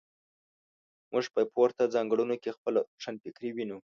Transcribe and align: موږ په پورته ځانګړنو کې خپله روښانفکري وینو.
موږ 1.11 1.25
په 1.35 1.41
پورته 1.53 1.83
ځانګړنو 1.93 2.35
کې 2.43 2.55
خپله 2.57 2.79
روښانفکري 2.91 3.49
وینو. 3.53 3.77